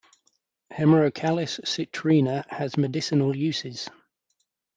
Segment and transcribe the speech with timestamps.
[0.73, 3.87] "Hemerocallis citrina" has medicinal uses.